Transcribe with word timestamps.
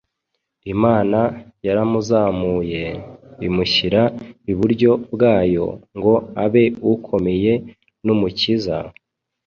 Imana 0.73 1.19
yaramuzamuye, 1.65 2.83
imushyira 3.47 4.01
iburyo 4.51 4.91
bwayo, 5.13 5.67
ngo 5.95 6.13
abe 6.43 6.63
Ukomeye 6.93 7.53
n’Umukiza, 8.05 8.77